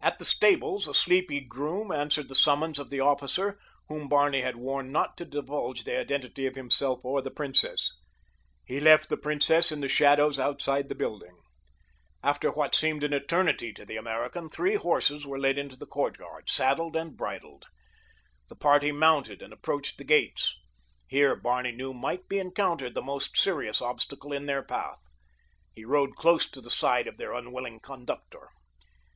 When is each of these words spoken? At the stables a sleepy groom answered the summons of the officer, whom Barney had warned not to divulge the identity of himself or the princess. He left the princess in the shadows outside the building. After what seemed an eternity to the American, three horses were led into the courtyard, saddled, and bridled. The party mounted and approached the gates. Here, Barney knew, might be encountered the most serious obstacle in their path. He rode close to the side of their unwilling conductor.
At 0.00 0.20
the 0.20 0.24
stables 0.24 0.86
a 0.86 0.94
sleepy 0.94 1.40
groom 1.40 1.90
answered 1.90 2.28
the 2.28 2.34
summons 2.36 2.78
of 2.78 2.90
the 2.90 3.00
officer, 3.00 3.58
whom 3.88 4.08
Barney 4.08 4.42
had 4.42 4.54
warned 4.54 4.92
not 4.92 5.16
to 5.16 5.24
divulge 5.24 5.82
the 5.82 5.98
identity 5.98 6.46
of 6.46 6.54
himself 6.54 7.04
or 7.04 7.20
the 7.20 7.30
princess. 7.32 7.92
He 8.64 8.78
left 8.78 9.08
the 9.08 9.16
princess 9.16 9.72
in 9.72 9.80
the 9.80 9.88
shadows 9.88 10.38
outside 10.38 10.88
the 10.88 10.94
building. 10.94 11.38
After 12.22 12.50
what 12.52 12.72
seemed 12.76 13.02
an 13.02 13.12
eternity 13.12 13.72
to 13.72 13.84
the 13.84 13.96
American, 13.96 14.48
three 14.48 14.76
horses 14.76 15.26
were 15.26 15.40
led 15.40 15.58
into 15.58 15.74
the 15.74 15.86
courtyard, 15.86 16.48
saddled, 16.48 16.94
and 16.94 17.16
bridled. 17.16 17.64
The 18.48 18.54
party 18.54 18.92
mounted 18.92 19.42
and 19.42 19.52
approached 19.52 19.98
the 19.98 20.04
gates. 20.04 20.54
Here, 21.08 21.34
Barney 21.34 21.72
knew, 21.72 21.92
might 21.92 22.28
be 22.28 22.38
encountered 22.38 22.94
the 22.94 23.02
most 23.02 23.36
serious 23.36 23.82
obstacle 23.82 24.32
in 24.32 24.46
their 24.46 24.62
path. 24.62 25.02
He 25.74 25.84
rode 25.84 26.14
close 26.14 26.48
to 26.48 26.60
the 26.60 26.70
side 26.70 27.08
of 27.08 27.16
their 27.16 27.32
unwilling 27.32 27.80
conductor. 27.80 28.50